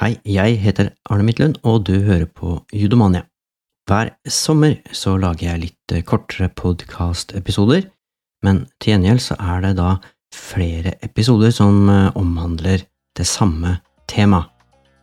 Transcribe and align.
Hei, 0.00 0.14
jeg 0.24 0.54
heter 0.62 0.94
Arne 1.12 1.26
Midtlund, 1.26 1.58
og 1.60 1.82
du 1.84 1.98
hører 2.00 2.24
på 2.24 2.54
Judomania. 2.72 3.26
Hver 3.84 4.14
sommer 4.32 4.78
så 4.96 5.18
lager 5.20 5.50
jeg 5.50 5.60
litt 5.60 5.92
eh, 5.92 6.00
kortere 6.08 6.46
podkastepisoder, 6.56 7.82
men 8.40 8.62
til 8.80 8.94
gjengjeld 8.94 9.20
så 9.20 9.36
er 9.36 9.60
det 9.66 9.74
da 9.76 9.90
flere 10.32 10.94
episoder 11.04 11.52
som 11.52 11.82
eh, 11.92 12.16
omhandler 12.16 12.86
det 13.20 13.26
samme 13.28 13.74
temaet. 14.08 14.48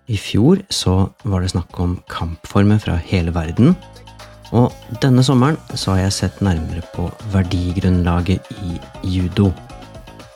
I 0.09 0.17
fjor 0.17 0.63
så 0.73 0.95
var 1.29 1.45
det 1.45 1.51
snakk 1.53 1.77
om 1.83 1.93
kampformer 2.09 2.81
fra 2.81 2.97
hele 3.11 3.35
verden, 3.37 3.75
og 4.49 4.73
denne 5.05 5.21
sommeren 5.21 5.61
så 5.77 5.93
har 5.93 6.07
jeg 6.07 6.17
sett 6.17 6.41
nærmere 6.41 6.81
på 6.95 7.05
verdigrunnlaget 7.35 8.49
i 8.65 8.81
judo. 9.13 9.51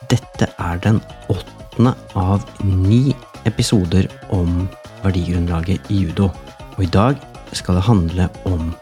Dette 0.06 0.52
er 0.54 0.78
den 0.86 1.02
åttende 1.34 1.96
av 2.14 2.46
ni 2.62 3.08
episoder 3.46 4.08
om 4.30 4.68
verdigrunnlaget 5.02 5.90
i 5.90 6.02
judo, 6.04 6.28
og 6.76 6.82
i 6.84 6.90
dag 6.90 7.18
skal 7.52 7.78
det 7.78 7.86
handle 7.86 8.28
om 8.48 8.72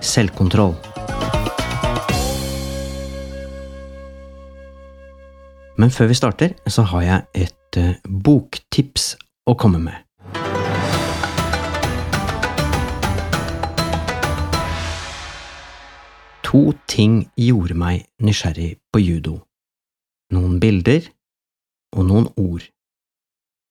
selvkontroll. 0.00 0.76
Men 5.76 5.90
før 5.90 6.06
vi 6.06 6.14
starter, 6.14 6.56
så 6.66 6.82
har 6.82 7.02
jeg 7.02 7.46
et 7.46 7.76
eh, 7.76 7.96
boktips 8.08 9.16
å 9.46 9.54
komme 9.60 9.82
med. 9.84 10.06
To 16.46 16.70
ting 16.88 17.26
gjorde 17.36 17.74
meg 17.76 18.06
nysgjerrig 18.22 18.78
på 18.92 19.02
judo. 19.02 19.40
Noen 20.32 20.56
bilder 20.62 21.04
og 21.92 22.08
noen 22.08 22.30
ord. 22.40 22.64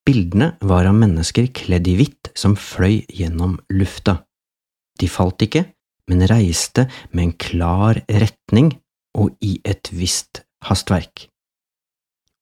Bildene 0.06 0.52
var 0.62 0.86
av 0.86 0.98
mennesker 1.00 1.48
kledd 1.58 1.88
i 1.90 1.96
hvitt 1.98 2.30
som 2.38 2.54
fløy 2.60 3.06
gjennom 3.10 3.58
lufta. 3.74 4.20
De 5.02 5.10
falt 5.10 5.42
ikke, 5.42 5.64
men 6.06 6.28
reiste 6.30 6.86
med 7.12 7.24
en 7.24 7.38
klar 7.42 8.00
retning 8.06 8.76
og 9.18 9.34
i 9.42 9.58
et 9.66 9.90
visst 9.96 10.44
hastverk. 10.68 11.26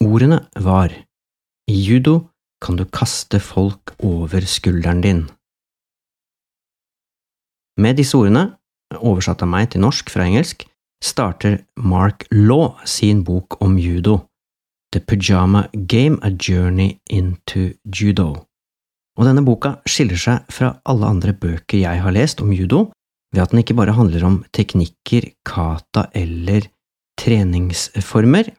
Ordene 0.04 0.42
var 0.60 0.92
I 0.92 1.78
judo 1.80 2.18
kan 2.64 2.76
du 2.76 2.84
kaste 2.84 3.40
folk 3.40 3.94
over 4.04 4.44
skulderen 4.48 5.02
din. 5.04 5.24
Med 7.80 7.98
disse 7.98 8.18
ordene 8.20 8.50
oversatt 9.00 9.42
av 9.42 9.50
meg 9.50 9.72
til 9.74 9.84
norsk 9.84 10.12
fra 10.12 10.28
engelsk, 10.28 10.68
starter 11.04 11.62
Mark 11.80 12.28
Law 12.32 12.78
sin 12.88 13.24
bok 13.28 13.58
om 13.64 13.80
judo, 13.80 14.20
The 14.94 15.02
Pujama 15.02 15.68
Game– 15.74 16.20
A 16.22 16.30
Journey 16.30 17.00
into 17.10 17.72
Judo. 17.84 18.46
Og 19.18 19.26
denne 19.26 19.42
boka 19.46 19.80
skiller 19.90 20.20
seg 20.22 20.50
fra 20.54 20.76
alle 20.90 21.10
andre 21.10 21.34
bøker 21.34 21.82
jeg 21.82 22.02
har 22.02 22.14
lest 22.14 22.42
om 22.46 22.54
judo, 22.54 22.92
ved 23.34 23.42
at 23.42 23.54
den 23.54 23.64
ikke 23.64 23.78
bare 23.78 23.96
handler 23.98 24.26
om 24.28 24.40
teknikker, 24.54 25.32
kata 25.46 26.08
eller 26.14 26.68
treningsformer. 27.18 28.52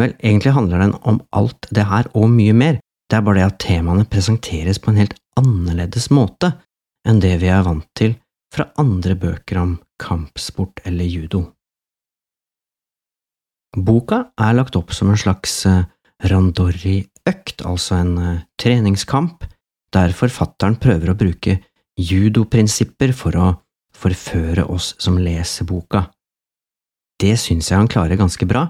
Vel, 0.00 0.14
egentlig 0.20 0.52
handler 0.56 0.84
den 0.84 0.94
om 1.08 1.20
alt 1.36 1.68
det 1.72 1.84
her 1.88 2.08
og 2.16 2.30
mye 2.32 2.56
mer, 2.56 2.80
det 3.08 3.18
er 3.18 3.24
bare 3.24 3.40
det 3.40 3.48
at 3.50 3.60
temaene 3.62 4.08
presenteres 4.08 4.80
på 4.80 4.92
en 4.92 5.02
helt 5.04 5.16
annerledes 5.36 6.08
måte 6.12 6.54
enn 7.06 7.20
det 7.22 7.36
vi 7.44 7.52
er 7.52 7.64
vant 7.64 7.86
til 7.96 8.16
fra 8.52 8.70
andre 8.80 9.14
bøker 9.20 9.60
om 9.60 9.76
kampsport 10.00 10.80
eller 10.88 11.04
judo. 11.04 11.44
Boka 13.76 14.30
er 14.40 14.54
lagt 14.56 14.76
opp 14.78 14.94
som 14.96 15.10
en 15.12 15.20
slags 15.20 15.58
eh, 15.68 15.84
randori-økt, 16.30 17.64
altså 17.68 17.98
en 18.00 18.14
eh, 18.18 18.42
treningskamp, 18.60 19.44
der 19.92 20.14
forfatteren 20.16 20.78
prøver 20.80 21.12
å 21.12 21.18
bruke 21.18 21.58
judoprinsipper 22.00 23.12
for 23.16 23.36
å 23.36 23.50
forføre 23.96 24.66
oss 24.72 24.94
som 25.00 25.18
leser 25.20 25.68
boka. 25.68 26.06
Det 27.20 27.34
syns 27.40 27.70
jeg 27.70 27.80
han 27.80 27.88
klarer 27.88 28.20
ganske 28.20 28.48
bra. 28.48 28.68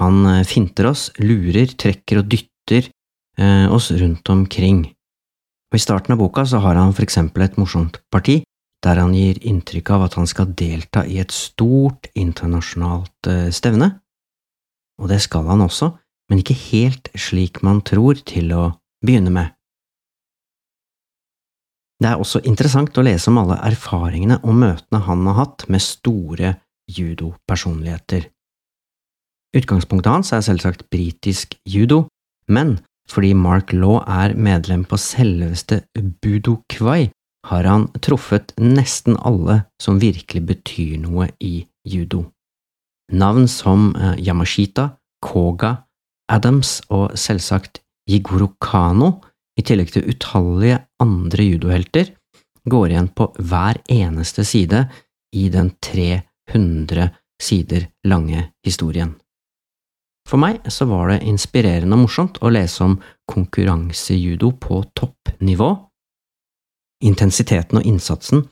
Han 0.00 0.24
eh, 0.28 0.44
finter 0.48 0.90
oss, 0.92 1.10
lurer, 1.20 1.72
trekker 1.76 2.22
og 2.22 2.30
dytter 2.32 2.92
oss 3.36 3.90
rundt 3.92 4.30
omkring. 4.32 4.78
Og 5.68 5.76
I 5.76 5.80
starten 5.82 6.14
av 6.14 6.22
boka 6.22 6.46
så 6.48 6.56
har 6.64 6.78
han 6.80 6.94
for 6.96 7.04
eksempel 7.04 7.42
et 7.44 7.58
morsomt 7.60 7.98
parti 8.08 8.38
der 8.80 8.96
han 8.96 9.12
gir 9.12 9.36
inntrykk 9.44 9.90
av 9.92 10.06
at 10.06 10.16
han 10.16 10.28
skal 10.30 10.54
delta 10.56 11.02
i 11.04 11.18
et 11.20 11.34
stort 11.36 12.08
internasjonalt 12.16 13.28
stevne. 13.52 13.90
Og 15.02 15.10
det 15.12 15.20
skal 15.24 15.48
han 15.50 15.64
også, 15.64 15.90
men 16.30 16.40
ikke 16.42 16.56
helt 16.70 17.10
slik 17.18 17.62
man 17.66 17.82
tror 17.86 18.18
til 18.26 18.52
å 18.56 18.64
begynne 19.04 19.32
med. 19.34 19.52
Det 22.02 22.10
er 22.10 22.20
også 22.20 22.42
interessant 22.44 22.96
å 22.98 23.04
lese 23.06 23.30
om 23.30 23.38
alle 23.40 23.56
erfaringene 23.64 24.40
og 24.44 24.56
møtene 24.58 25.00
han 25.06 25.22
har 25.30 25.38
hatt 25.38 25.64
med 25.72 25.84
store 25.84 26.56
judopersonligheter. 26.92 28.28
Utgangspunktet 29.56 30.12
hans 30.12 30.32
er 30.36 30.44
selvsagt 30.44 30.84
britisk 30.92 31.56
judo, 31.64 32.04
men 32.52 32.76
fordi 33.08 33.32
Mark 33.38 33.72
Law 33.72 34.02
er 34.02 34.34
medlem 34.36 34.84
på 34.84 34.98
selveste 35.00 35.84
Budokwai, 35.96 37.08
har 37.46 37.68
han 37.70 37.86
truffet 38.02 38.52
nesten 38.58 39.16
alle 39.22 39.62
som 39.82 40.00
virkelig 40.02 40.42
betyr 40.48 40.96
noe 41.04 41.30
i 41.40 41.60
judo. 41.86 42.24
Navn 43.12 43.46
som 43.48 43.92
eh, 43.96 44.16
Yamashita, 44.26 44.90
Koga, 45.22 45.76
Adams 46.32 46.80
og 46.90 47.14
selvsagt 47.18 47.82
Jigoro 48.10 48.54
Kano, 48.62 49.20
i 49.56 49.64
tillegg 49.64 49.92
til 49.94 50.08
utallige 50.10 50.80
andre 51.00 51.46
judohelter, 51.46 52.10
går 52.66 52.90
igjen 52.90 53.08
på 53.16 53.30
hver 53.38 53.78
eneste 53.92 54.44
side 54.44 54.82
i 55.36 55.46
den 55.52 55.70
300 55.80 57.08
sider 57.40 57.86
lange 58.04 58.50
historien. 58.66 59.14
For 60.26 60.42
meg 60.42 60.66
så 60.74 60.88
var 60.90 61.12
det 61.12 61.22
inspirerende 61.30 61.94
og 61.94 62.04
morsomt 62.04 62.40
å 62.42 62.50
lese 62.50 62.82
om 62.84 62.98
konkurransejudo 63.30 64.50
på 64.60 64.82
toppnivå, 64.98 65.70
Intensiteten 67.04 67.78
og 67.78 67.86
innsatsen 67.86 68.46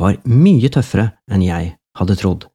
var 0.00 0.18
mye 0.28 0.68
tøffere 0.72 1.08
enn 1.32 1.44
jeg 1.44 1.72
hadde 1.98 2.16
trodd. 2.20 2.48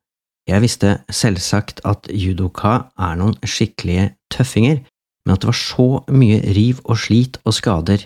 Jeg 0.48 0.64
visste 0.64 0.94
selvsagt 1.12 1.82
at 1.88 2.08
judoka 2.08 2.88
er 2.96 3.18
noen 3.20 3.36
skikkelige 3.44 4.14
tøffinger, 4.32 4.80
men 5.26 5.34
at 5.34 5.44
det 5.44 5.50
var 5.50 5.60
så 5.60 5.88
mye 6.08 6.40
riv 6.56 6.80
og 6.86 7.02
slit 7.04 7.40
og 7.44 7.56
skader, 7.58 8.06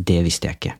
det 0.00 0.20
visste 0.24 0.48
jeg 0.48 0.56
ikke. 0.56 0.76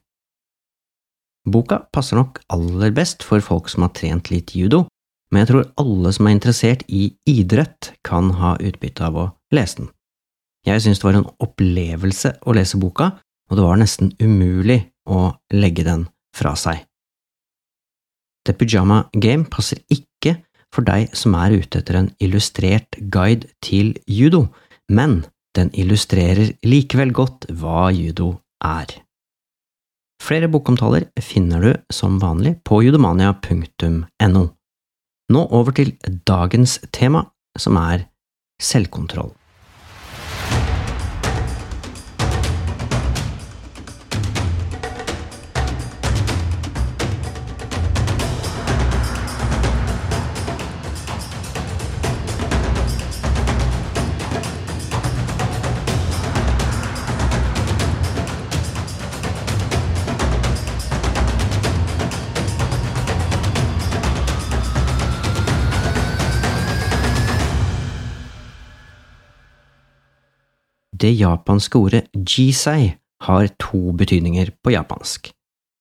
Boka 1.53 1.83
passer 1.93 2.17
nok 2.17 2.39
aller 2.55 2.95
best 2.97 3.27
for 3.27 3.45
folk 3.45 3.69
som 3.69 3.85
har 3.85 3.93
trent 3.97 4.31
litt 4.33 4.55
judo, 4.57 4.87
men 5.33 5.43
jeg 5.43 5.51
tror 5.51 5.69
alle 5.81 6.13
som 6.15 6.29
er 6.29 6.37
interessert 6.37 6.85
i 6.89 7.11
idrett, 7.29 7.93
kan 8.07 8.31
ha 8.39 8.55
utbytte 8.61 9.05
av 9.05 9.19
å 9.19 9.27
lese 9.53 9.83
den. 9.83 9.91
Jeg 10.69 10.85
synes 10.85 11.03
det 11.03 11.09
var 11.09 11.19
en 11.19 11.31
opplevelse 11.43 12.37
å 12.47 12.55
lese 12.57 12.79
boka, 12.81 13.11
og 13.51 13.59
det 13.59 13.65
var 13.67 13.81
nesten 13.81 14.13
umulig 14.23 14.79
å 15.11 15.33
legge 15.53 15.85
den 15.85 16.07
fra 16.37 16.55
seg. 16.57 16.85
The 18.47 18.55
Pyjama 18.57 19.05
Game 19.13 19.45
passer 19.51 19.83
ikke 19.91 20.09
for 20.73 20.87
deg 20.87 21.13
som 21.17 21.37
er 21.39 21.59
ute 21.61 21.83
etter 21.83 21.99
en 21.99 22.11
illustrert 22.23 22.99
guide 23.13 23.51
til 23.65 23.95
judo, 24.09 24.47
men 24.89 25.23
den 25.57 25.71
illustrerer 25.77 26.55
likevel 26.65 27.13
godt 27.13 27.51
hva 27.61 27.91
judo 27.93 28.35
er. 28.65 28.89
Flere 30.23 30.49
bokomtaler 30.49 31.09
finner 31.21 31.65
du 31.65 31.73
som 31.93 32.21
vanlig 32.23 32.55
på 32.65 32.81
judomania.no. 32.87 34.45
Nå 35.33 35.43
over 35.59 35.75
til 35.77 35.95
dagens 36.29 36.79
tema, 36.95 37.25
som 37.59 37.77
er 37.81 38.07
selvkontroll. 38.63 39.33
Det 71.03 71.11
japanske 71.19 71.79
ordet 71.79 72.05
jisei 72.15 72.93
har 73.27 73.49
to 73.59 73.91
betydninger 73.99 74.53
på 74.63 74.75
japansk. 74.75 75.33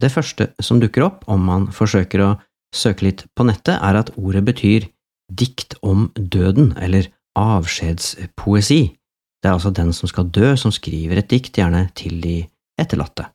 Det 0.01 0.09
første 0.09 0.47
som 0.62 0.79
dukker 0.81 1.06
opp 1.06 1.27
om 1.29 1.44
man 1.45 1.68
forsøker 1.69 2.23
å 2.25 2.31
søke 2.73 3.06
litt 3.06 3.25
på 3.38 3.45
nettet, 3.45 3.77
er 3.77 4.00
at 4.00 4.09
ordet 4.18 4.41
betyr 4.47 4.88
dikt 5.29 5.75
om 5.85 6.09
døden, 6.15 6.73
eller 6.77 7.12
avskjedspoesi. 7.38 8.81
Det 9.41 9.50
er 9.50 9.53
altså 9.53 9.71
den 9.73 9.94
som 9.94 10.09
skal 10.09 10.29
dø, 10.33 10.56
som 10.57 10.73
skriver 10.73 11.21
et 11.21 11.29
dikt, 11.29 11.57
gjerne 11.57 11.88
til 11.95 12.18
de 12.23 12.41
etterlatte. 12.81 13.29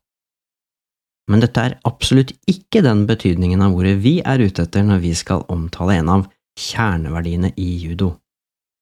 men 1.26 1.40
dette 1.42 1.58
er 1.58 1.72
absolutt 1.82 2.30
ikke 2.46 2.84
den 2.86 3.00
betydningen 3.06 3.62
av 3.62 3.72
ordet 3.74 3.96
vi 3.98 4.20
er 4.22 4.38
ute 4.38 4.62
etter 4.62 4.84
når 4.86 5.00
vi 5.02 5.10
skal 5.14 5.42
omtale 5.50 5.96
en 5.98 6.08
av 6.08 6.28
kjerneverdiene 6.54 7.50
i 7.58 7.66
judo. 7.82 8.12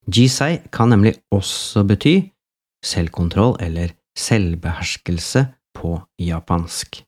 Jisei 0.04 0.58
kan 0.68 0.92
nemlig 0.92 1.14
også 1.32 1.86
bety 1.88 2.18
selvkontroll 2.84 3.56
eller 3.64 3.94
selvbeherskelse 4.18 5.46
på 5.74 5.96
japansk. 6.20 7.02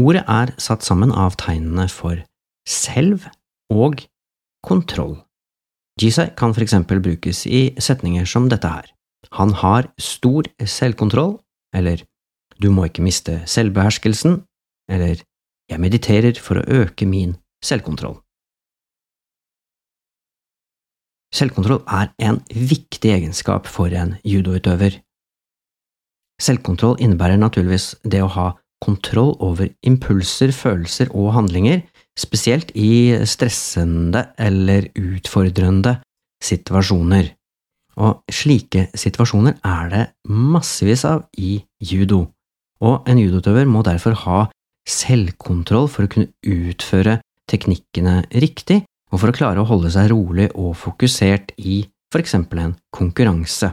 Ordet 0.00 0.22
er 0.28 0.52
satt 0.60 0.84
sammen 0.86 1.12
av 1.12 1.36
tegnene 1.40 1.88
for 1.90 2.20
selv 2.68 3.26
og 3.72 4.04
kontroll. 4.66 5.18
Jisai 6.00 6.30
kan 6.38 6.54
for 6.56 6.64
eksempel 6.64 7.02
brukes 7.02 7.44
i 7.46 7.70
setninger 7.80 8.28
som 8.28 8.48
dette 8.48 8.68
her. 8.68 8.86
Han 9.36 9.52
har 9.60 9.90
stor 10.00 10.48
selvkontroll, 10.64 11.36
eller 11.76 12.02
du 12.60 12.70
må 12.72 12.88
ikke 12.88 13.04
miste 13.04 13.40
selvbeherskelsen, 13.48 14.40
eller 14.90 15.20
jeg 15.70 15.82
mediterer 15.82 16.40
for 16.40 16.60
å 16.60 16.82
øke 16.82 17.06
min 17.06 17.36
selvkontroll. 17.64 18.18
Selvkontroll 21.30 21.84
er 21.86 22.10
en 22.18 22.40
viktig 22.50 23.12
egenskap 23.14 23.68
for 23.70 23.92
en 23.94 24.16
judoutøver. 24.26 24.98
Selvkontroll 26.40 26.98
innebærer 26.98 27.38
naturligvis 27.38 27.92
det 28.02 28.22
å 28.24 28.32
ha 28.34 28.48
kontroll 28.82 29.34
over 29.44 29.68
impulser, 29.86 30.50
følelser 30.56 31.10
og 31.12 31.34
handlinger, 31.36 31.82
spesielt 32.18 32.72
i 32.74 33.14
stressende 33.28 34.30
eller 34.40 34.88
utfordrende 34.98 35.98
situasjoner. 36.42 37.34
Og 38.00 38.22
slike 38.32 38.88
situasjoner 38.96 39.58
er 39.66 39.90
det 39.92 40.04
massevis 40.30 41.04
av 41.04 41.26
i 41.38 41.58
judo, 41.84 42.24
og 42.80 43.08
en 43.10 43.20
judoutøver 43.20 43.68
må 43.68 43.84
derfor 43.86 44.16
ha 44.24 44.40
selvkontroll 44.88 45.90
for 45.92 46.06
å 46.06 46.10
kunne 46.10 46.32
utføre 46.40 47.18
teknikkene 47.50 48.22
riktig, 48.32 48.82
og 49.10 49.18
for 49.18 49.30
å 49.30 49.36
klare 49.36 49.62
å 49.62 49.68
holde 49.68 49.90
seg 49.92 50.10
rolig 50.12 50.48
og 50.54 50.76
fokusert 50.78 51.54
i 51.58 51.82
for 52.10 52.22
eksempel 52.22 52.62
en 52.62 52.74
konkurranse. 52.94 53.70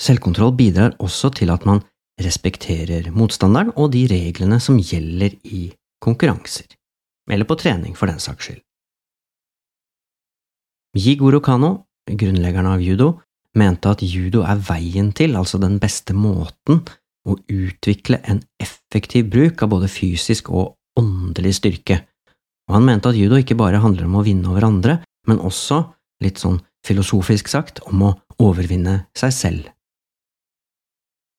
Selvkontroll 0.00 0.54
bidrar 0.58 0.96
også 1.02 1.30
til 1.38 1.52
at 1.54 1.66
man 1.66 1.82
respekterer 2.20 3.10
motstanderen 3.14 3.72
og 3.74 3.92
de 3.94 4.04
reglene 4.10 4.60
som 4.62 4.78
gjelder 4.78 5.34
i 5.50 5.66
konkurranser, 6.02 6.66
eller 7.30 7.48
på 7.48 7.58
trening 7.58 7.94
for 7.98 8.10
den 8.10 8.22
saks 8.22 8.48
skyld. 8.50 8.62
Jigoro 10.94 11.40
Kano, 11.42 11.72
grunnleggeren 12.06 12.70
av 12.70 12.82
judo, 12.82 13.16
mente 13.58 13.90
at 13.90 14.02
judo 14.06 14.44
er 14.46 14.60
veien 14.62 15.10
til, 15.14 15.34
altså 15.38 15.58
den 15.62 15.80
beste 15.82 16.14
måten, 16.14 16.84
å 17.26 17.38
utvikle 17.48 18.20
en 18.28 18.42
effektiv 18.62 19.30
bruk 19.32 19.62
av 19.64 19.72
både 19.72 19.88
fysisk 19.90 20.50
og 20.52 20.76
åndelig 21.00 21.56
styrke, 21.58 22.02
og 22.68 22.78
han 22.78 22.86
mente 22.86 23.10
at 23.10 23.18
judo 23.18 23.38
ikke 23.40 23.58
bare 23.58 23.82
handler 23.82 24.08
om 24.08 24.18
å 24.18 24.24
vinne 24.24 24.48
over 24.50 24.66
andre, 24.66 24.98
men 25.28 25.40
også, 25.40 25.82
litt 26.24 26.40
sånn 26.40 26.60
filosofisk 26.86 27.48
sagt, 27.50 27.82
om 27.88 28.02
å 28.08 28.12
overvinne 28.42 29.04
seg 29.16 29.32
selv. 29.34 29.70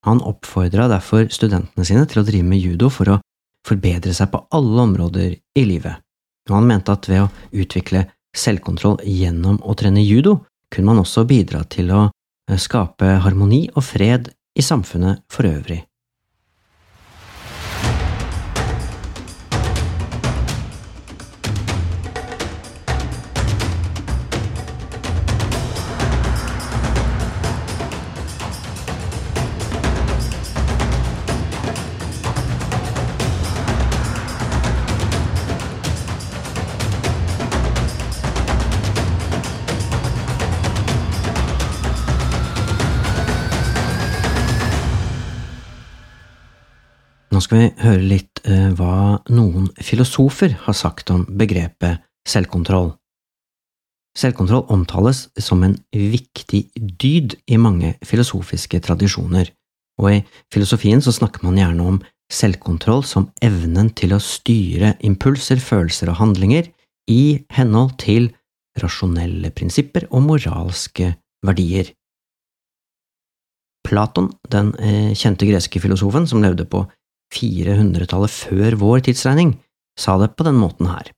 Han 0.06 0.22
oppfordra 0.22 0.86
derfor 0.90 1.30
studentene 1.34 1.86
sine 1.88 2.06
til 2.10 2.22
å 2.22 2.26
drive 2.28 2.46
med 2.46 2.62
judo 2.62 2.92
for 2.94 3.16
å 3.16 3.22
forbedre 3.66 4.14
seg 4.14 4.30
på 4.34 4.44
alle 4.54 4.84
områder 4.86 5.32
i 5.58 5.64
livet, 5.66 6.04
og 6.50 6.60
han 6.60 6.70
mente 6.70 6.94
at 6.94 7.10
ved 7.10 7.24
å 7.26 7.32
utvikle 7.58 8.06
selvkontroll 8.36 9.00
gjennom 9.08 9.58
å 9.66 9.74
trene 9.78 10.04
judo, 10.06 10.44
kunne 10.70 10.92
man 10.92 11.02
også 11.02 11.26
bidra 11.26 11.64
til 11.72 11.90
å 11.96 12.04
eh, 12.06 12.60
skape 12.62 13.18
harmoni 13.24 13.66
og 13.74 13.86
fred 13.86 14.30
i 14.56 14.66
samfunnet 14.66 15.24
for 15.32 15.48
øvrig. 15.50 15.82
Skal 47.46 47.62
vi 47.62 47.72
høre 47.84 48.10
litt 48.10 48.42
eh, 48.50 48.72
hva 48.74 49.22
noen 49.30 49.70
filosofer 49.78 50.56
har 50.66 50.78
sagt 50.78 51.12
om 51.14 51.26
begrepet 51.38 52.02
selvkontroll. 52.28 52.94
Selvkontroll 54.16 54.64
omtales 54.72 55.28
som 55.44 55.64
en 55.68 55.76
viktig 55.92 56.64
dyd 56.76 57.36
i 57.52 57.60
mange 57.62 57.94
filosofiske 58.08 58.80
tradisjoner, 58.86 59.52
og 60.02 60.12
i 60.12 60.22
filosofien 60.54 61.04
så 61.04 61.14
snakker 61.16 61.44
man 61.46 61.60
gjerne 61.60 61.90
om 61.92 62.00
selvkontroll 62.32 63.04
som 63.06 63.28
evnen 63.46 63.92
til 63.94 64.16
å 64.16 64.24
styre 64.24 64.96
impulser, 65.06 65.62
følelser 65.62 66.10
og 66.12 66.20
handlinger 66.24 66.72
i 67.12 67.46
henhold 67.54 67.98
til 68.02 68.32
rasjonelle 68.82 69.52
prinsipper 69.56 70.08
og 70.10 70.26
moralske 70.26 71.14
verdier. 71.46 71.92
Platon, 73.86 74.32
den 74.50 74.74
eh, 74.82 75.14
kjente 75.14 75.46
greske 75.46 75.80
filosofen 75.84 76.26
som 76.26 76.42
levde 76.42 76.66
på 76.66 76.82
400-tallet 77.34 78.32
før 78.32 78.78
vår 78.82 79.06
tidsregning, 79.08 79.56
sa 80.00 80.18
det 80.22 80.34
på 80.36 80.46
den 80.48 80.60
måten 80.60 80.90
her. 80.92 81.12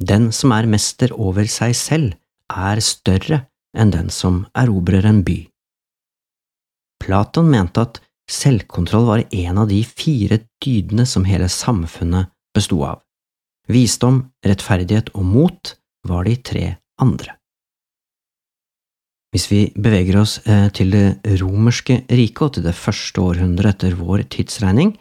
Den 0.00 0.30
som 0.32 0.54
er 0.56 0.68
mester 0.70 1.12
over 1.12 1.48
seg 1.50 1.76
selv, 1.76 2.14
er 2.50 2.80
større 2.82 3.44
enn 3.76 3.92
den 3.94 4.08
som 4.10 4.44
erobrer 4.58 5.06
en 5.06 5.20
by. 5.26 5.44
Platon 7.00 7.50
mente 7.52 7.84
at 7.84 8.00
selvkontroll 8.30 9.06
var 9.06 9.22
en 9.30 9.60
av 9.62 9.70
de 9.70 9.80
fire 9.86 10.40
dydene 10.62 11.06
som 11.06 11.26
hele 11.28 11.48
samfunnet 11.52 12.32
besto 12.56 12.80
av. 12.86 13.04
Visdom, 13.70 14.24
rettferdighet 14.44 15.12
og 15.14 15.26
mot 15.26 15.74
var 16.08 16.26
de 16.26 16.34
tre 16.42 16.64
andre. 17.00 17.39
Hvis 19.30 19.46
vi 19.50 19.60
beveger 19.78 20.18
oss 20.18 20.40
eh, 20.42 20.66
til 20.74 20.90
det 20.90 21.38
romerske 21.38 22.00
riket 22.10 22.42
og 22.42 22.54
til 22.56 22.66
det 22.66 22.74
første 22.74 23.22
århundret 23.22 23.76
etter 23.76 23.94
vår 23.98 24.24
tidsregning, 24.32 24.96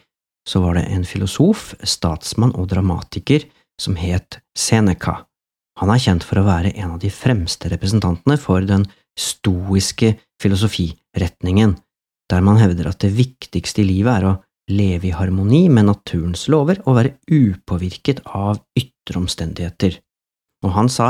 så 0.48 0.62
var 0.62 0.78
det 0.78 0.86
en 0.90 1.06
filosof, 1.06 1.74
statsmann 1.82 2.54
og 2.58 2.70
dramatiker 2.70 3.48
som 3.82 3.98
het 3.98 4.40
Seneca. 4.58 5.24
Han 5.80 5.94
er 5.94 6.02
kjent 6.04 6.26
for 6.28 6.42
å 6.42 6.48
være 6.48 6.74
en 6.76 6.96
av 6.96 7.00
de 7.02 7.10
fremste 7.14 7.72
representantene 7.72 8.38
for 8.42 8.66
den 8.68 8.86
stoiske 9.20 10.14
filosofiretningen, 10.42 11.78
der 12.30 12.46
man 12.46 12.60
hevder 12.62 12.92
at 12.92 13.02
det 13.02 13.14
viktigste 13.18 13.84
i 13.84 13.88
livet 13.88 14.20
er 14.20 14.28
å 14.28 14.38
leve 14.70 15.10
i 15.10 15.16
harmoni 15.16 15.64
med 15.74 15.88
naturens 15.90 16.46
lover 16.52 16.84
og 16.86 17.00
være 17.00 17.16
upåvirket 17.34 18.22
av 18.28 18.62
ytre 18.78 19.22
omstendigheter. 19.24 19.98
Og 20.66 20.76
han 20.76 20.92
sa 20.92 21.10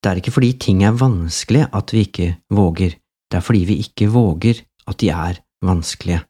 det 0.00 0.10
er 0.10 0.20
ikke 0.20 0.32
fordi 0.32 0.54
ting 0.60 0.82
er 0.86 0.96
vanskelig 0.96 1.66
at 1.76 1.92
vi 1.92 2.06
ikke 2.06 2.28
våger, 2.56 2.96
det 3.30 3.38
er 3.38 3.44
fordi 3.44 3.62
vi 3.68 3.78
ikke 3.84 4.08
våger 4.12 4.62
at 4.88 4.98
de 5.02 5.10
er 5.12 5.40
vanskelige. 5.64 6.22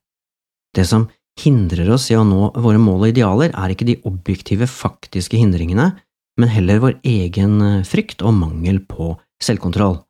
Det 0.75 0.87
som 0.87 1.07
hindrer 1.41 1.89
oss 1.95 2.11
i 2.11 2.19
å 2.19 2.27
nå 2.27 2.51
våre 2.59 2.81
mål 2.83 3.07
og 3.07 3.13
idealer, 3.13 3.55
er 3.55 3.73
ikke 3.73 3.89
de 3.89 4.01
objektive, 4.09 4.67
faktiske 4.71 5.39
hindringene, 5.39 5.93
men 6.41 6.53
heller 6.53 6.83
vår 6.83 6.99
egen 7.07 7.57
eh, 7.63 7.87
frykt 7.87 8.25
og 8.27 8.37
mangel 8.37 8.83
på 8.89 9.15
selvkontroll. 9.43 10.01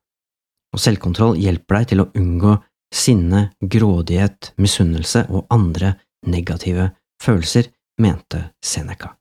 Og 0.70 0.82
selvkontroll 0.82 1.38
hjelper 1.40 1.80
deg 1.80 1.92
til 1.92 2.04
å 2.04 2.10
unngå 2.18 2.56
sinne, 2.94 3.50
grådighet, 3.60 4.52
misunnelse 4.58 5.26
og 5.30 5.46
andre 5.54 5.94
negative 6.26 6.90
følelser, 7.22 7.70
mente 8.00 8.50
Seneca. 8.64 9.19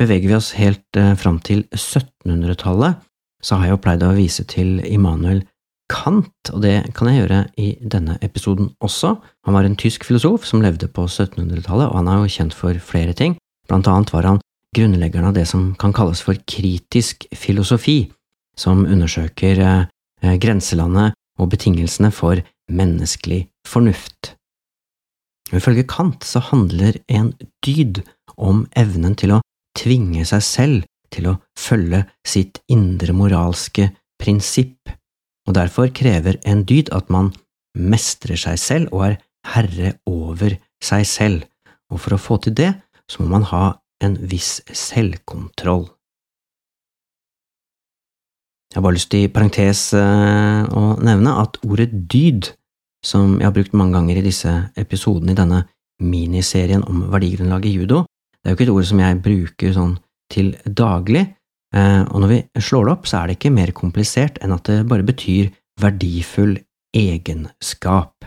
Beveger 0.00 0.30
vi 0.30 0.36
oss 0.36 0.54
helt 0.56 0.96
eh, 0.96 1.12
fram 1.20 1.38
til 1.44 1.66
1700-tallet, 1.76 3.00
så 3.44 3.56
har 3.56 3.68
jeg 3.68 3.74
jo 3.74 3.80
pleid 3.84 4.04
å 4.04 4.14
vise 4.16 4.44
til 4.48 4.78
Immanuel 4.88 5.42
Kant, 5.92 6.52
og 6.54 6.62
det 6.64 6.92
kan 6.96 7.10
jeg 7.10 7.20
gjøre 7.20 7.40
i 7.60 7.74
denne 7.82 8.14
episoden 8.24 8.70
også. 8.80 9.16
Han 9.44 9.56
var 9.56 9.66
en 9.66 9.76
tysk 9.80 10.06
filosof 10.08 10.46
som 10.48 10.62
levde 10.64 10.88
på 10.88 11.04
1700-tallet, 11.04 11.90
og 11.90 11.98
han 11.98 12.08
er 12.08 12.22
jo 12.22 12.32
kjent 12.32 12.56
for 12.56 12.78
flere 12.80 13.12
ting. 13.16 13.36
Blant 13.68 13.90
annet 13.90 14.12
var 14.14 14.28
han 14.28 14.40
grunnleggeren 14.76 15.28
av 15.32 15.36
det 15.36 15.44
som 15.50 15.72
kan 15.80 15.92
kalles 15.92 16.22
for 16.24 16.38
kritisk 16.48 17.26
filosofi, 17.36 18.04
som 18.56 18.86
undersøker 18.86 19.60
eh, 19.66 20.36
grenselandet 20.40 21.16
og 21.40 21.52
betingelsene 21.52 22.12
for 22.14 22.40
menneskelig 22.72 23.42
fornuft. 23.68 24.36
Ifølge 25.52 25.84
Kant 25.90 26.24
så 26.24 26.40
handler 26.52 27.02
en 27.10 27.34
dyd 27.66 28.04
om 28.38 28.64
evnen 28.78 29.16
til 29.18 29.36
å 29.36 29.44
tvinge 29.80 30.26
seg 30.28 30.44
selv 30.44 30.88
til 31.14 31.30
å 31.30 31.38
følge 31.58 32.04
sitt 32.26 32.60
indre 32.70 33.14
moralske 33.16 33.90
prinsipp, 34.20 34.92
og 35.48 35.56
derfor 35.56 35.90
krever 35.96 36.38
en 36.46 36.64
dyd 36.68 36.92
at 36.94 37.10
man 37.10 37.32
mestrer 37.78 38.38
seg 38.38 38.58
selv 38.60 38.94
og 38.94 39.06
er 39.08 39.16
herre 39.54 39.94
over 40.10 40.56
seg 40.84 41.06
selv, 41.08 41.46
og 41.90 42.02
for 42.02 42.14
å 42.14 42.20
få 42.20 42.38
til 42.44 42.56
det, 42.56 42.74
så 43.10 43.22
må 43.22 43.32
man 43.32 43.48
ha 43.50 43.64
en 44.04 44.16
viss 44.30 44.60
selvkontroll. 44.66 45.88
Jeg 48.70 48.78
har 48.78 48.84
bare 48.86 48.94
lyst 48.94 49.10
til 49.10 49.26
i 49.26 49.32
parentes 49.32 49.88
eh, 49.98 50.62
å 50.70 50.94
nevne 51.02 51.32
at 51.42 51.58
ordet 51.66 51.90
dyd, 51.90 52.52
som 53.02 53.40
jeg 53.40 53.48
har 53.48 53.56
brukt 53.56 53.74
mange 53.74 53.96
ganger 53.96 54.20
i 54.20 54.24
disse 54.28 54.52
episodene 54.78 55.34
i 55.34 55.38
denne 55.38 55.64
miniserien 56.00 56.84
om 56.86 57.08
verdigrunnlaget 57.10 57.80
judo, 57.80 58.04
det 58.40 58.48
er 58.48 58.54
jo 58.54 58.58
ikke 58.58 58.68
et 58.68 58.74
ord 58.74 58.88
som 58.88 59.02
jeg 59.02 59.20
bruker 59.24 59.76
sånn 59.76 59.94
til 60.32 60.54
daglig, 60.64 61.26
eh, 61.74 62.02
og 62.06 62.22
når 62.22 62.32
vi 62.32 62.40
slår 62.62 62.86
det 62.86 62.94
opp, 62.94 63.08
så 63.10 63.20
er 63.20 63.28
det 63.28 63.38
ikke 63.38 63.52
mer 63.54 63.72
komplisert 63.76 64.40
enn 64.40 64.54
at 64.56 64.70
det 64.70 64.80
bare 64.88 65.06
betyr 65.06 65.50
verdifull 65.80 66.56
egenskap. 66.96 68.26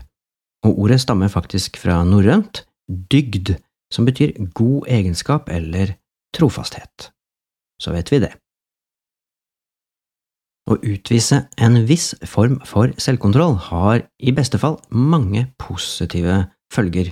Og 0.64 0.86
ordet 0.86 1.02
stammer 1.04 1.32
faktisk 1.32 1.80
fra 1.82 2.02
norrønt 2.08 2.64
dygd, 2.88 3.56
som 3.94 4.06
betyr 4.08 4.36
god 4.56 4.88
egenskap 4.92 5.50
eller 5.52 5.96
trofasthet. 6.36 7.10
Så 7.82 7.94
vet 7.94 8.10
vi 8.12 8.22
det. 8.24 8.32
Å 10.64 10.78
utvise 10.80 11.42
en 11.60 11.82
viss 11.90 12.14
form 12.30 12.62
for 12.68 12.94
selvkontroll 13.02 13.58
har 13.68 14.06
i 14.24 14.32
beste 14.36 14.60
fall 14.62 14.78
mange 14.90 15.50
positive 15.60 16.46
følger. 16.72 17.12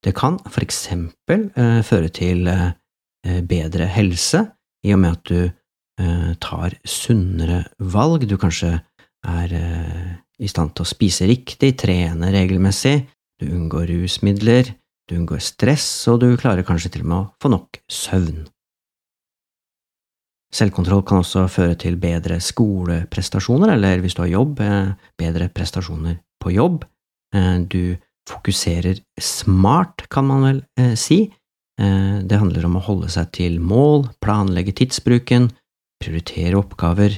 Det 0.00 0.14
kan 0.16 0.38
for 0.48 0.64
eksempel 0.64 1.50
eh, 1.60 1.80
føre 1.84 2.08
til 2.08 2.48
eh, 2.48 3.40
bedre 3.44 3.88
helse, 3.90 4.46
i 4.86 4.94
og 4.94 5.02
med 5.02 5.18
at 5.18 5.24
du 5.28 5.40
eh, 5.44 6.30
tar 6.40 6.76
sunnere 6.88 7.64
valg, 7.78 8.24
du 8.24 8.38
kanskje 8.40 8.78
er 9.28 9.56
eh, 9.56 10.12
i 10.40 10.48
stand 10.48 10.72
til 10.72 10.86
å 10.86 10.88
spise 10.88 11.28
riktig, 11.28 11.74
trene 11.82 12.32
regelmessig, 12.32 13.02
du 13.40 13.50
unngår 13.50 13.90
rusmidler, 13.92 14.72
du 15.08 15.18
unngår 15.18 15.42
stress, 15.44 15.88
og 16.08 16.22
du 16.22 16.30
klarer 16.40 16.64
kanskje 16.64 16.94
til 16.94 17.04
og 17.04 17.10
med 17.10 17.18
å 17.18 17.28
få 17.42 17.52
nok 17.52 17.80
søvn. 17.90 18.46
Selvkontroll 20.50 21.04
kan 21.06 21.20
også 21.20 21.44
føre 21.50 21.76
til 21.78 21.98
bedre 22.00 22.40
skoleprestasjoner, 22.42 23.76
eller 23.76 24.00
hvis 24.02 24.16
du 24.16 24.24
har 24.24 24.32
jobb, 24.32 24.60
eh, 24.64 24.94
bedre 25.20 25.48
prestasjoner 25.52 26.18
på 26.42 26.56
jobb. 26.56 26.84
Eh, 27.34 27.58
du 27.68 27.96
fokuserer 28.30 29.02
smart, 29.20 30.06
kan 30.12 30.28
man 30.30 30.46
vel 30.46 30.64
eh, 30.80 30.96
si. 30.98 31.26
Det 31.80 32.36
handler 32.36 32.66
om 32.68 32.74
å 32.76 32.82
holde 32.84 33.06
seg 33.08 33.30
til 33.32 33.54
mål, 33.64 34.02
planlegge 34.20 34.74
tidsbruken, 34.76 35.46
prioritere 35.96 36.58
oppgaver, 36.58 37.14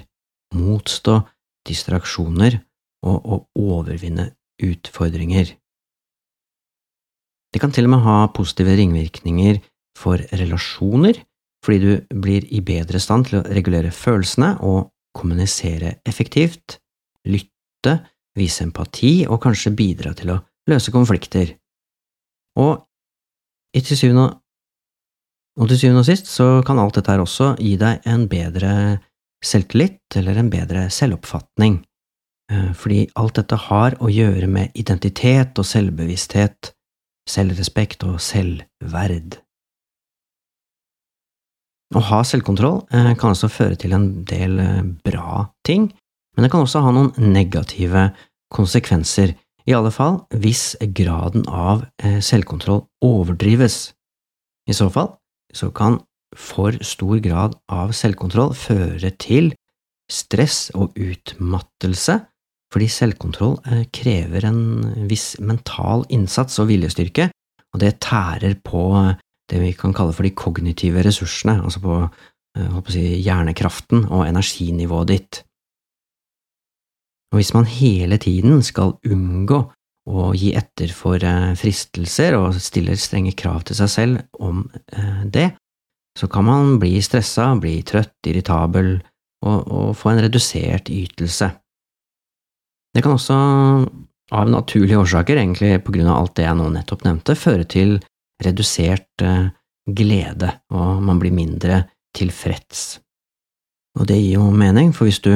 motstå 0.55 1.17
distraksjoner 1.67 2.61
og 3.03 3.27
å 3.27 3.39
overvinne 3.59 4.29
utfordringer. 4.63 5.51
Det 7.53 7.61
kan 7.61 7.75
til 7.75 7.89
og 7.89 7.95
med 7.97 8.05
ha 8.07 8.17
positive 8.33 8.77
ringvirkninger 8.79 9.61
for 9.99 10.23
relasjoner, 10.33 11.19
fordi 11.63 11.79
du 11.83 12.21
blir 12.23 12.47
i 12.51 12.63
bedre 12.65 13.01
stand 13.03 13.29
til 13.29 13.41
å 13.41 13.45
regulere 13.47 13.93
følelsene 13.95 14.55
og 14.67 14.89
kommunisere 15.15 15.99
effektivt, 16.09 16.79
lytte, 17.29 17.99
vise 18.39 18.65
empati 18.65 19.27
og 19.29 19.43
kanskje 19.45 19.75
bidra 19.77 20.15
til 20.17 20.33
å 20.33 20.41
løse 20.71 20.93
konflikter. 20.95 21.57
Og 22.61 22.85
til 23.73 23.97
syvende 23.99 24.29
og 25.61 25.69
til 25.69 25.79
syvende 25.79 26.01
og 26.01 26.09
sist 26.09 26.29
så 26.33 26.63
kan 26.65 26.81
alt 26.81 26.97
dette 26.97 27.13
her 27.13 27.23
også 27.23 27.55
gi 27.61 27.75
deg 27.81 28.05
en 28.09 28.29
bedre 28.31 28.73
selvtillit 29.45 30.17
eller 30.17 30.39
en 30.39 30.51
bedre 30.53 30.87
selvoppfatning, 30.93 31.81
eh, 32.53 32.71
fordi 32.79 33.05
alt 33.21 33.41
dette 33.41 33.59
har 33.69 33.97
å 34.01 34.11
gjøre 34.13 34.49
med 34.49 34.77
identitet 34.79 35.59
og 35.59 35.67
selvbevissthet, 35.69 36.73
selvrespekt 37.29 38.07
og 38.09 38.21
selvverd. 38.23 39.41
Å 41.93 42.01
ha 42.09 42.23
selvkontroll 42.25 42.87
eh, 42.95 43.13
kan 43.19 43.35
altså 43.35 43.51
føre 43.53 43.77
til 43.77 43.93
en 43.97 44.09
del 44.29 44.57
eh, 44.63 44.85
bra 45.05 45.49
ting, 45.67 45.91
men 46.33 46.47
det 46.47 46.53
kan 46.53 46.65
også 46.65 46.81
ha 46.87 46.95
noen 46.95 47.13
negative 47.35 48.09
konsekvenser, 48.53 49.35
i 49.69 49.75
alle 49.77 49.93
fall 49.95 50.23
hvis 50.43 50.75
graden 50.97 51.45
av 51.49 51.85
eh, 52.03 52.21
selvkontroll 52.25 52.85
overdrives. 53.05 53.93
I 54.69 54.77
så 54.77 54.89
fall 54.93 55.15
så 55.55 55.71
kan 55.75 56.01
for 56.37 56.77
stor 56.87 57.19
grad 57.25 57.59
av 57.73 57.93
selvkontroll 57.97 58.55
føre 58.57 59.13
til 59.21 59.53
stress 60.13 60.71
og 60.77 60.97
utmattelse, 60.97 62.19
fordi 62.73 62.89
selvkontroll 62.89 63.59
krever 63.93 64.47
en 64.49 64.63
viss 65.09 65.35
mental 65.45 66.07
innsats 66.13 66.57
og 66.63 66.71
viljestyrke, 66.71 67.29
og 67.73 67.83
det 67.85 67.99
tærer 68.05 68.57
på 68.65 68.87
det 69.53 69.61
vi 69.61 69.73
kan 69.77 69.95
kalle 69.97 70.15
for 70.17 70.27
de 70.27 70.33
kognitive 70.37 71.03
ressursene, 71.05 71.59
altså 71.65 71.81
eh, 72.57 72.79
på 72.81 72.95
si, 72.95 73.05
hjernekraften 73.25 74.07
og 74.09 74.27
energinivået 74.27 75.13
ditt. 75.13 75.43
Og 77.33 77.41
hvis 77.41 77.55
man 77.57 77.69
hele 77.69 78.19
tiden 78.21 78.61
skal 78.65 78.99
unngå 79.09 79.63
å 80.13 80.29
gi 80.37 80.53
etter 80.59 80.93
for 80.93 81.23
eh, 81.25 81.53
fristelser 81.59 82.37
og 82.37 82.59
stiller 82.61 82.99
strenge 82.99 83.33
krav 83.39 83.63
til 83.69 83.79
seg 83.79 83.91
selv 83.91 84.43
om 84.43 84.65
eh, 84.93 85.23
det, 85.25 85.49
så 86.19 86.29
kan 86.29 86.45
man 86.45 86.77
bli 86.83 86.99
stressa, 87.01 87.53
bli 87.57 87.79
trøtt, 87.89 88.19
irritabel 88.29 88.95
og, 89.47 89.59
og 89.63 89.93
få 89.97 90.13
en 90.13 90.23
redusert 90.27 90.91
ytelse. 90.93 91.49
Det 92.93 93.01
kan 93.01 93.17
også, 93.17 93.37
av 94.37 94.51
naturlige 94.51 95.01
årsaker, 95.01 95.39
egentlig 95.41 95.79
på 95.87 95.95
grunn 95.95 96.11
av 96.11 96.19
alt 96.19 96.35
det 96.37 96.45
jeg 96.45 96.59
nå 96.59 96.69
nettopp 96.75 97.07
nevnte, 97.07 97.39
føre 97.39 97.65
til 97.65 97.97
redusert 98.45 99.25
eh, 99.25 99.49
glede, 99.87 100.51
og 100.75 101.01
man 101.07 101.23
blir 101.23 101.35
mindre 101.35 101.85
tilfreds. 102.17 102.99
Og 103.99 104.09
det 104.09 104.19
gir 104.19 104.37
jo 104.41 104.51
mening, 104.51 104.93
for 104.97 105.09
hvis 105.09 105.23
du 105.25 105.33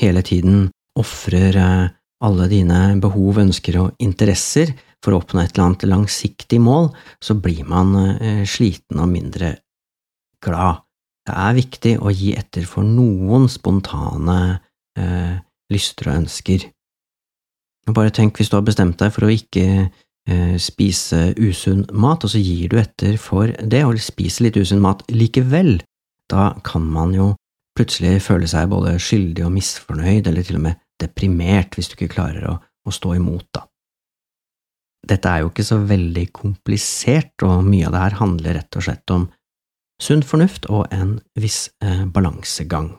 hele 0.00 0.22
tiden 0.26 0.68
ofrer 1.00 1.58
eh, 1.58 1.94
alle 2.24 2.48
dine 2.50 2.80
behov, 3.02 3.38
ønsker 3.44 3.78
og 3.82 4.02
interesser 4.02 4.74
for 5.04 5.14
å 5.14 5.20
oppnå 5.22 5.42
et 5.42 5.54
eller 5.54 5.68
annet 5.68 5.86
langsiktig 5.86 6.58
mål, 6.62 6.90
så 7.22 7.38
blir 7.38 7.62
man 7.68 7.94
eh, 8.16 8.42
sliten 8.48 9.00
og 9.02 9.10
mindre 9.12 9.54
glad. 10.44 10.82
Det 11.28 11.36
er 11.36 11.58
viktig 11.58 11.94
å 12.00 12.10
gi 12.14 12.32
etter 12.40 12.66
for 12.66 12.86
noen 12.86 13.46
spontane 13.52 14.40
eh, 14.98 15.38
lyster 15.72 16.10
og 16.10 16.22
ønsker. 16.24 16.66
Bare 17.88 18.12
tenk 18.12 18.36
hvis 18.36 18.50
du 18.52 18.58
har 18.58 18.66
bestemt 18.66 18.98
deg 19.00 19.12
for 19.14 19.28
å 19.28 19.32
ikke 19.32 19.88
Eh, 20.28 20.58
spise 20.60 21.30
usunn 21.40 21.86
mat, 21.96 22.20
og 22.20 22.28
så 22.34 22.40
gir 22.42 22.68
du 22.68 22.76
etter 22.76 23.14
for 23.16 23.48
det, 23.48 23.80
og 23.88 23.96
spiser 24.02 24.44
litt 24.44 24.58
usunn 24.60 24.82
mat 24.84 25.00
likevel, 25.08 25.78
da 26.28 26.50
kan 26.66 26.84
man 26.84 27.14
jo 27.16 27.30
plutselig 27.78 28.18
føle 28.26 28.50
seg 28.50 28.68
både 28.68 28.98
skyldig 29.00 29.46
og 29.46 29.54
misfornøyd, 29.54 30.28
eller 30.28 30.44
til 30.44 30.58
og 30.58 30.66
med 30.66 30.82
deprimert, 31.00 31.76
hvis 31.76 31.90
du 31.90 31.96
ikke 31.96 32.14
klarer 32.16 32.46
å, 32.50 32.54
å 32.58 32.94
stå 32.94 33.14
imot, 33.18 33.46
da. 33.54 33.64
Dette 35.08 35.30
er 35.30 35.42
jo 35.44 35.50
ikke 35.52 35.66
så 35.66 35.78
veldig 35.88 36.26
komplisert, 36.34 37.34
og 37.46 37.66
mye 37.66 37.86
av 37.88 37.94
det 37.94 38.04
her 38.04 38.16
handler 38.18 38.58
rett 38.58 38.78
og 38.78 38.84
slett 38.84 39.14
om 39.14 39.28
sunn 40.02 40.24
fornuft 40.26 40.68
og 40.70 40.86
en 40.94 41.16
viss 41.38 41.68
eh, 41.84 42.04
balansegang. 42.06 42.92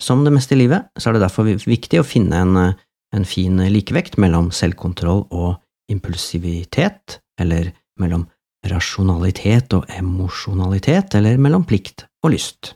Som 0.00 0.24
det 0.24 0.32
meste 0.34 0.56
i 0.56 0.60
livet, 0.62 0.88
så 0.98 1.10
er 1.10 1.16
det 1.16 1.24
derfor 1.26 1.48
viktig 1.48 2.00
å 2.00 2.06
finne 2.06 2.42
en, 2.44 2.56
eh, 2.56 2.74
en 3.16 3.26
fin 3.28 3.58
likevekt 3.72 4.18
mellom 4.22 4.50
selvkontroll 4.54 5.26
og 5.30 5.60
impulsivitet, 5.90 7.20
eller 7.40 7.72
mellom 8.00 8.26
rasjonalitet 8.66 9.72
og 9.76 9.88
emosjonalitet, 9.96 11.16
eller 11.18 11.40
mellom 11.40 11.64
plikt 11.68 12.06
og 12.24 12.34
lyst. 12.34 12.74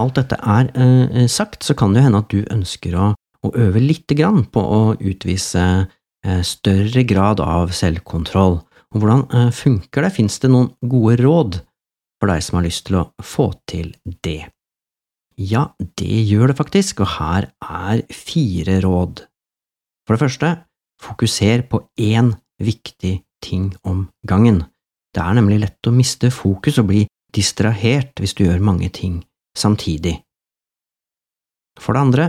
Alt 0.00 0.18
dette 0.18 0.38
er 0.38 0.70
eh, 0.74 1.26
sagt, 1.30 1.64
så 1.66 1.76
kan 1.78 1.92
det 1.92 2.02
jo 2.02 2.08
hende 2.08 2.22
at 2.22 2.32
du 2.32 2.40
ønsker 2.52 2.96
å, 2.98 3.08
å 3.16 3.52
øve 3.54 3.82
lite 3.82 4.16
grann 4.18 4.44
på 4.52 4.60
å 4.62 4.80
utvise 4.96 5.64
eh, 5.80 6.42
større 6.46 7.04
grad 7.08 7.42
av 7.44 7.74
selvkontroll. 7.76 8.60
Og 8.90 9.02
hvordan 9.02 9.26
eh, 9.36 9.50
funker 9.54 10.06
det? 10.06 10.14
Fins 10.16 10.40
det 10.42 10.50
noen 10.52 10.72
gode 10.80 11.18
råd 11.22 11.60
for 12.20 12.32
deg 12.32 12.44
som 12.44 12.58
har 12.58 12.66
lyst 12.66 12.86
til 12.88 13.00
å 13.00 13.06
få 13.24 13.50
til 13.70 13.94
det? 14.24 14.50
Ja, 15.40 15.70
det 15.96 16.20
gjør 16.28 16.50
det 16.50 16.58
faktisk, 16.58 17.00
og 17.00 17.14
her 17.16 17.48
er 17.64 18.02
fire 18.12 18.80
råd. 18.84 19.24
For 20.04 20.16
det 20.16 20.24
første, 20.24 20.50
fokuser 21.00 21.64
på 21.70 21.86
én 21.96 22.34
viktig 22.60 23.14
ting 23.40 23.70
om 23.88 24.04
gangen. 24.28 24.66
Det 25.14 25.22
er 25.22 25.38
nemlig 25.38 25.62
lett 25.62 25.88
å 25.88 25.94
miste 25.94 26.28
fokus 26.34 26.76
og 26.82 26.90
bli 26.90 27.06
distrahert 27.32 28.20
hvis 28.20 28.36
du 28.36 28.44
gjør 28.44 28.60
mange 28.62 28.90
ting 28.92 29.22
samtidig. 29.60 30.16
For 31.80 31.96
det 31.96 32.02
andre, 32.04 32.26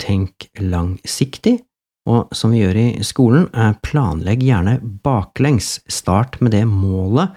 tenk 0.00 0.48
langsiktig, 0.60 1.58
og 2.08 2.32
som 2.34 2.54
vi 2.54 2.62
gjør 2.62 2.78
i 2.80 3.04
skolen, 3.04 3.48
eh, 3.52 3.74
planlegg 3.84 4.42
gjerne 4.46 4.78
baklengs. 5.04 5.78
Start 5.88 6.40
med 6.40 6.54
det 6.56 6.64
målet 6.68 7.36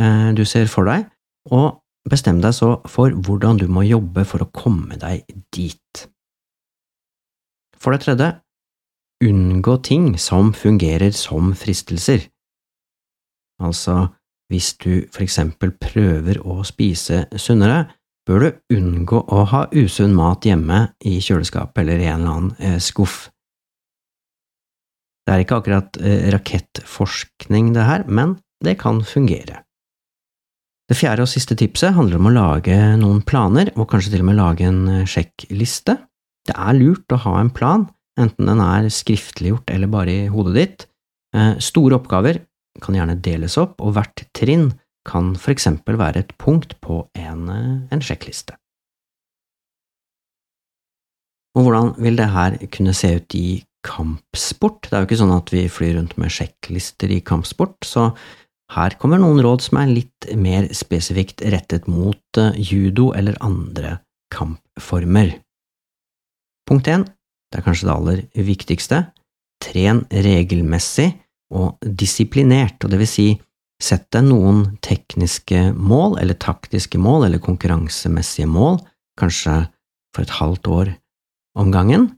eh, 0.00 0.30
du 0.36 0.44
ser 0.48 0.70
for 0.72 0.88
deg, 0.88 1.06
og 1.52 1.82
bestem 2.08 2.40
deg 2.40 2.56
så 2.56 2.78
for 2.88 3.12
hvordan 3.12 3.60
du 3.60 3.66
må 3.68 3.84
jobbe 3.84 4.24
for 4.24 4.44
å 4.44 4.50
komme 4.54 4.96
deg 5.00 5.26
dit. 5.52 6.06
For 7.80 7.92
det 7.92 8.04
tredje, 8.04 8.30
unngå 9.24 9.76
ting 9.84 10.14
som 10.20 10.52
fungerer 10.56 11.12
som 11.16 11.52
fristelser. 11.56 12.24
Altså, 13.60 14.08
hvis 14.50 14.72
du 14.80 15.06
for 15.12 15.22
eksempel 15.24 15.72
prøver 15.76 16.40
å 16.40 16.62
spise 16.66 17.26
sunnere, 17.36 17.84
bør 18.28 18.44
du 18.44 18.76
unngå 18.76 19.22
å 19.32 19.44
ha 19.50 19.64
usunn 19.72 20.14
mat 20.16 20.46
hjemme 20.46 20.90
i 21.06 21.18
kjøleskapet 21.22 21.82
eller 21.82 22.02
i 22.02 22.08
en 22.08 22.22
eller 22.22 22.34
annen 22.34 22.52
eh, 22.58 22.78
skuff. 22.82 23.28
Det 25.26 25.34
er 25.34 25.44
ikke 25.44 25.60
akkurat 25.60 25.98
eh, 26.02 26.28
rakettforskning, 26.34 27.72
det 27.76 27.86
her, 27.86 28.06
men 28.08 28.38
det 28.64 28.76
kan 28.80 29.02
fungere. 29.06 29.62
Det 30.90 30.98
fjerde 30.98 31.24
og 31.24 31.30
siste 31.30 31.54
tipset 31.58 31.94
handler 31.94 32.18
om 32.18 32.28
å 32.28 32.34
lage 32.34 32.76
noen 32.98 33.22
planer, 33.22 33.70
og 33.78 33.88
kanskje 33.92 34.16
til 34.16 34.24
og 34.24 34.30
med 34.32 34.40
lage 34.40 34.68
en 34.68 34.82
eh, 34.90 35.08
sjekkliste. 35.08 35.96
Det 36.48 36.56
er 36.56 36.78
lurt 36.78 37.14
å 37.14 37.20
ha 37.26 37.38
en 37.40 37.52
plan, 37.54 37.86
enten 38.20 38.48
den 38.48 38.62
er 38.64 38.88
skriftliggjort 38.92 39.70
eller 39.72 39.90
bare 39.92 40.14
i 40.24 40.30
hodet 40.32 40.54
ditt. 40.56 40.86
Store 41.62 41.94
oppgaver 41.94 42.40
kan 42.82 42.96
gjerne 42.96 43.14
deles 43.22 43.54
opp, 43.60 43.76
og 43.84 43.92
hvert 43.94 44.24
trinn 44.34 44.72
kan 45.08 45.34
for 45.40 45.54
eksempel 45.54 45.98
være 46.00 46.24
et 46.24 46.34
punkt 46.38 46.76
på 46.84 47.02
en, 47.18 47.48
en 47.90 48.04
sjekkliste. 48.04 48.56
Og 51.58 51.66
hvordan 51.66 51.94
vil 51.98 52.18
det 52.18 52.28
her 52.30 52.56
kunne 52.70 52.94
se 52.94 53.16
ut 53.18 53.34
i 53.34 53.62
kampsport? 53.86 54.86
Det 54.86 54.94
er 54.94 55.02
jo 55.02 55.08
ikke 55.08 55.20
sånn 55.22 55.34
at 55.34 55.50
vi 55.54 55.64
flyr 55.72 55.96
rundt 55.98 56.14
med 56.20 56.32
sjekklister 56.32 57.10
i 57.10 57.22
kampsport, 57.26 57.80
så 57.86 58.10
her 58.76 58.94
kommer 59.02 59.18
noen 59.18 59.40
råd 59.42 59.64
som 59.66 59.80
er 59.80 59.90
litt 59.90 60.28
mer 60.38 60.68
spesifikt 60.76 61.42
rettet 61.50 61.88
mot 61.90 62.38
eh, 62.38 62.54
judo 62.54 63.10
eller 63.18 63.38
andre 63.42 63.96
kampformer. 64.30 65.32
Punkt 66.70 66.86
én, 66.86 67.02
det 67.50 67.58
er 67.58 67.66
kanskje 67.66 67.88
det 67.88 67.96
aller 67.96 68.22
viktigste, 68.46 69.00
tren 69.60 70.04
regelmessig 70.12 71.08
og 71.50 71.82
disiplinert, 71.82 72.78
og 72.84 72.92
det 72.92 73.00
vil 73.00 73.10
si 73.10 73.28
Sett 73.80 74.10
deg 74.12 74.26
noen 74.28 74.76
tekniske 74.84 75.70
mål, 75.72 76.18
eller 76.20 76.36
taktiske 76.36 77.00
mål, 77.00 77.26
eller 77.28 77.40
konkurransemessige 77.40 78.48
mål, 78.50 78.76
kanskje 79.20 79.62
for 80.14 80.26
et 80.26 80.36
halvt 80.36 80.68
år 80.68 80.90
om 81.60 81.70
gangen, 81.72 82.10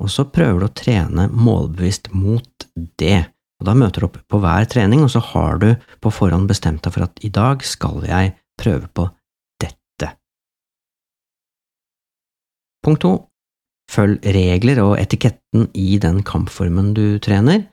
og 0.00 0.08
så 0.08 0.24
prøver 0.32 0.62
du 0.62 0.66
å 0.66 0.74
trene 0.80 1.28
målbevisst 1.28 2.10
mot 2.16 2.68
det. 2.98 3.28
Og 3.60 3.68
Da 3.68 3.74
møter 3.76 4.00
du 4.00 4.08
opp 4.08 4.20
på 4.32 4.40
hver 4.40 4.64
trening, 4.64 5.04
og 5.04 5.12
så 5.12 5.20
har 5.20 5.60
du 5.60 5.74
på 6.00 6.12
forhånd 6.12 6.48
bestemt 6.48 6.82
deg 6.86 6.94
for 6.94 7.04
at 7.04 7.20
i 7.20 7.28
dag 7.28 7.60
skal 7.66 8.00
jeg 8.08 8.32
prøve 8.56 8.88
på 8.88 9.10
dette. 9.60 10.14
Punkt 12.80 13.04
to. 13.04 13.12
Følg 13.90 14.24
regler 14.24 14.80
og 14.80 14.96
etiketten 15.02 15.68
i 15.74 15.98
den 16.00 16.22
kampformen 16.24 16.94
du 16.96 17.18
trener. 17.20 17.66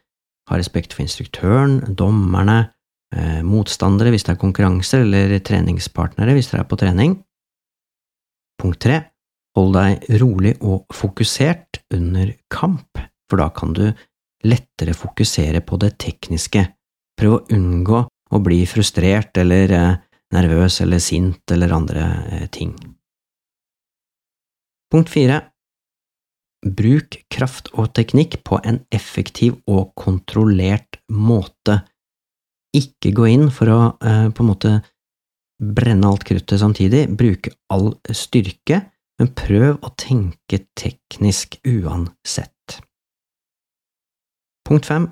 Ha 0.50 0.58
respekt 0.60 0.95
for 0.95 1.06
instruktøren, 1.06 1.95
dommerne, 1.95 2.74
eh, 3.15 3.43
motstandere 3.46 4.12
hvis 4.13 4.28
det 4.28 4.36
er 4.36 4.41
konkurranser, 4.41 5.06
eller 5.06 5.38
treningspartnere 5.39 6.36
hvis 6.38 6.52
dere 6.52 6.65
er 6.65 6.72
på 6.72 6.80
trening. 6.80 7.15
Punkt 8.58 8.82
tre, 8.84 9.02
hold 9.58 9.76
deg 9.78 10.08
rolig 10.22 10.56
og 10.65 10.86
fokusert 10.93 11.84
under 11.93 12.34
kamp, 12.54 13.00
for 13.30 13.41
da 13.41 13.52
kan 13.54 13.74
du 13.78 13.86
lettere 14.48 14.96
fokusere 14.98 15.62
på 15.65 15.80
det 15.82 15.96
tekniske. 16.02 16.63
Prøv 17.17 17.38
å 17.38 17.43
unngå 17.54 18.04
å 18.08 18.39
bli 18.43 18.62
frustrert 18.70 19.38
eller 19.41 19.74
eh, 19.74 19.98
nervøs 20.36 20.82
eller 20.84 21.02
sint 21.04 21.54
eller 21.54 21.74
andre 21.76 22.08
eh, 22.32 22.48
ting. 22.54 22.74
Punkt 24.91 25.12
fire, 25.12 25.41
bruk 26.63 27.20
kraft 27.34 27.70
og 27.76 27.91
teknikk 27.98 28.39
på 28.48 28.60
en 28.63 28.82
effektiv 28.93 29.58
og 29.67 29.91
kontrollert 30.00 31.00
måte 31.12 31.82
ikke 32.78 33.13
gå 33.16 33.28
inn 33.32 33.50
for 33.54 33.72
å 33.74 33.80
eh, 34.02 34.28
på 34.32 34.44
en 34.44 34.52
måte 34.52 34.74
brenne 35.58 36.10
alt 36.10 36.26
kruttet 36.28 36.62
samtidig, 36.62 37.08
bruke 37.18 37.54
all 37.74 37.92
styrke, 38.13 38.84
men 39.18 39.32
prøv 39.34 39.80
å 39.82 39.94
tenke 39.98 40.62
teknisk 40.78 41.58
uansett. 41.66 42.78
Punkt 44.68 44.86
fem 44.86 45.08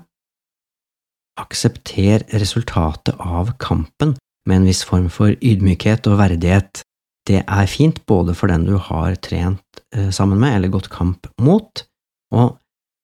Aksepter 1.36 2.22
resultatet 2.40 3.18
av 3.20 3.50
kampen 3.60 4.14
med 4.48 4.60
en 4.60 4.68
viss 4.68 4.80
form 4.88 5.10
for 5.12 5.34
ydmykhet 5.34 6.06
og 6.08 6.20
verdighet. 6.22 6.80
Det 7.28 7.42
er 7.42 7.66
fint 7.68 7.98
både 8.08 8.32
for 8.38 8.48
den 8.48 8.64
du 8.64 8.76
har 8.80 9.18
trent 9.20 9.82
eh, 9.92 10.08
sammen 10.14 10.40
med 10.40 10.56
eller 10.56 10.72
gått 10.72 10.88
kamp 10.92 11.26
mot, 11.42 11.82
og 12.32 12.56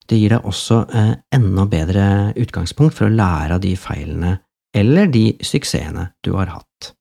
det 0.08 0.20
gir 0.20 0.32
deg 0.36 0.48
også 0.48 0.78
eh, 0.94 1.12
enda 1.34 1.66
bedre 1.68 2.06
utgangspunkt 2.40 2.96
for 2.96 3.08
å 3.08 3.12
lære 3.12 3.58
av 3.58 3.62
de 3.64 3.74
feilene 3.76 4.36
eller 4.76 5.10
de 5.12 5.32
suksessene 5.44 6.08
du 6.24 6.32
har 6.36 6.52
hatt. 6.54 6.92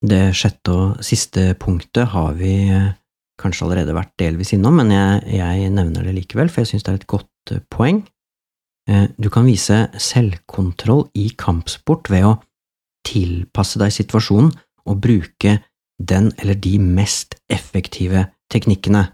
Det 0.00 0.30
sjette 0.36 0.72
og 0.72 1.02
siste 1.04 1.50
punktet 1.60 2.08
har 2.14 2.32
vi 2.38 2.54
eh, 2.72 2.92
kanskje 3.40 3.66
allerede 3.66 3.96
vært 3.96 4.14
delvis 4.20 4.54
innom, 4.56 4.78
men 4.80 4.92
jeg, 4.94 5.26
jeg 5.36 5.72
nevner 5.74 6.06
det 6.06 6.14
likevel, 6.16 6.48
for 6.48 6.62
jeg 6.62 6.72
synes 6.72 6.86
det 6.86 6.92
er 6.92 7.00
et 7.02 7.10
godt 7.10 7.52
eh, 7.52 7.64
poeng. 7.72 8.00
Eh, 8.88 9.06
du 9.20 9.28
kan 9.32 9.44
vise 9.48 9.82
selvkontroll 10.00 11.06
i 11.20 11.28
kampsport 11.36 12.08
ved 12.12 12.30
å 12.30 12.38
tilpasse 13.06 13.80
deg 13.80 13.92
situasjonen 13.92 14.52
og 14.88 15.00
bruke 15.04 15.58
den 16.00 16.30
eller 16.40 16.56
de 16.56 16.78
mest 16.80 17.36
effektive 17.52 18.30
teknikkene. 18.52 19.04